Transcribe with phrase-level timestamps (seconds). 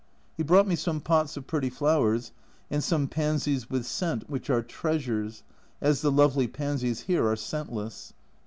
[0.35, 2.31] He brought me some pots of pretty flowers,
[2.71, 5.43] and some pansies with scent which are trea sures,
[5.79, 8.11] as the lovely pansies here are scentless.